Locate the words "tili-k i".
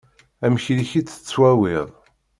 0.63-1.01